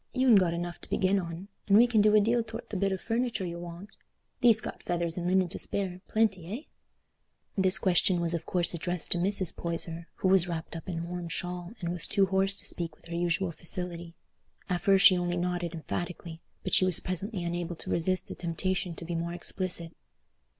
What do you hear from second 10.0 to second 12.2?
who was wrapped up in a warm shawl and was